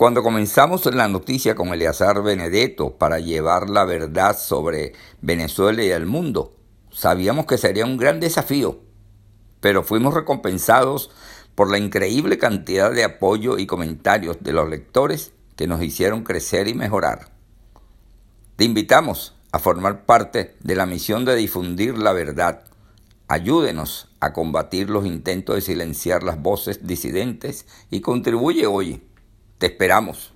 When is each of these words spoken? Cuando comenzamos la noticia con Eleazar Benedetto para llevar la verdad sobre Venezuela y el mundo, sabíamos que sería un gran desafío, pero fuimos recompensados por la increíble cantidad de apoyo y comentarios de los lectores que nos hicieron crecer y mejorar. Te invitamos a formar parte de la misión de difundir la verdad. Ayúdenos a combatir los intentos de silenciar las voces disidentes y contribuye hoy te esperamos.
Cuando 0.00 0.22
comenzamos 0.22 0.86
la 0.86 1.08
noticia 1.08 1.54
con 1.54 1.74
Eleazar 1.74 2.22
Benedetto 2.22 2.96
para 2.96 3.18
llevar 3.18 3.68
la 3.68 3.84
verdad 3.84 4.34
sobre 4.38 4.94
Venezuela 5.20 5.84
y 5.84 5.90
el 5.90 6.06
mundo, 6.06 6.56
sabíamos 6.90 7.44
que 7.44 7.58
sería 7.58 7.84
un 7.84 7.98
gran 7.98 8.18
desafío, 8.18 8.80
pero 9.60 9.82
fuimos 9.82 10.14
recompensados 10.14 11.10
por 11.54 11.70
la 11.70 11.76
increíble 11.76 12.38
cantidad 12.38 12.90
de 12.90 13.04
apoyo 13.04 13.58
y 13.58 13.66
comentarios 13.66 14.38
de 14.40 14.54
los 14.54 14.70
lectores 14.70 15.34
que 15.54 15.66
nos 15.66 15.82
hicieron 15.82 16.24
crecer 16.24 16.66
y 16.66 16.72
mejorar. 16.72 17.32
Te 18.56 18.64
invitamos 18.64 19.34
a 19.52 19.58
formar 19.58 20.06
parte 20.06 20.56
de 20.60 20.76
la 20.76 20.86
misión 20.86 21.26
de 21.26 21.36
difundir 21.36 21.98
la 21.98 22.14
verdad. 22.14 22.64
Ayúdenos 23.28 24.08
a 24.18 24.32
combatir 24.32 24.88
los 24.88 25.04
intentos 25.04 25.56
de 25.56 25.60
silenciar 25.60 26.22
las 26.22 26.40
voces 26.40 26.86
disidentes 26.86 27.66
y 27.90 28.00
contribuye 28.00 28.66
hoy 28.66 29.02
te 29.60 29.66
esperamos. 29.66 30.32